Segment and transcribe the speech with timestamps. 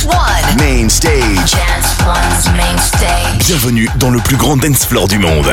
[0.00, 0.56] Dance One.
[0.58, 1.52] Main stage.
[1.52, 3.46] Dance One's main stage.
[3.46, 5.50] Bienvenue dans le plus grand dance floor du monde.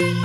[0.00, 0.24] Bye.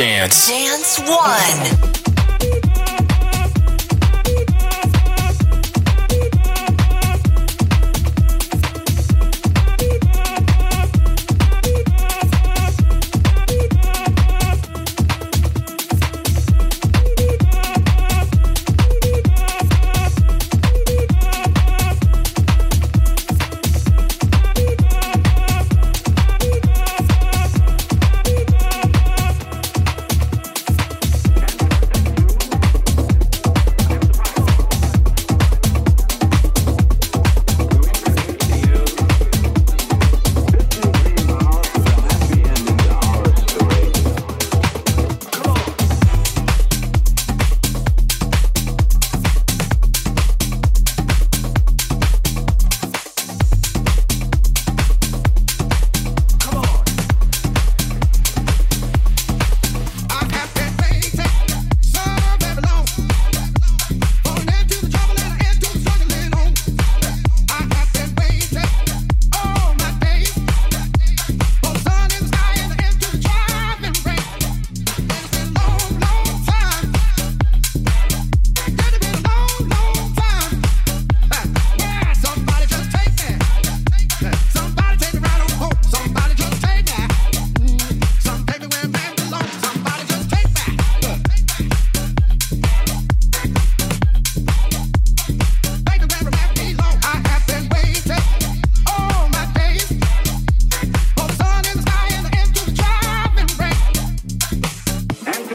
[0.00, 0.48] Dance.
[0.48, 2.09] Dance One.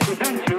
[0.05, 0.54] potential.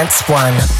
[0.00, 0.79] Dance One.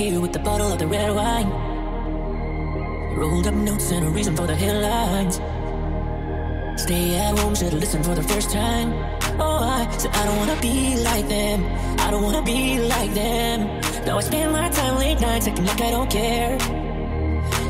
[0.00, 1.50] here with the bottle of the red wine.
[3.18, 5.34] Rolled up notes and a reason for the headlines.
[6.80, 8.94] Stay at home, should've listened for the first time.
[9.38, 11.58] Oh, I said I don't wanna be like them.
[12.00, 13.58] I don't wanna be like them.
[14.06, 16.56] Now I spend my time late nights acting like I don't care.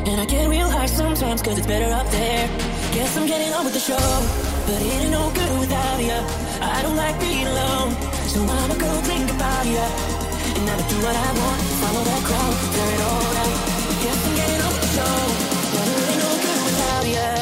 [0.08, 2.46] And I get real high sometimes cause it's better up there.
[2.94, 4.06] Guess I'm getting on with the show.
[4.66, 6.18] But it ain't no good without ya.
[6.76, 7.90] I don't like being alone.
[8.32, 10.19] So I'ma go think about ya.
[10.60, 11.62] And do what I want.
[11.62, 12.20] It on the
[16.10, 17.39] ain't no good without.